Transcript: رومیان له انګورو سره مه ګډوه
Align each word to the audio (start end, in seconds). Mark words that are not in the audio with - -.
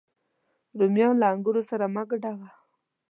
رومیان 0.79 1.13
له 1.21 1.25
انګورو 1.33 1.61
سره 1.69 1.85
مه 1.95 2.03
ګډوه 2.09 2.49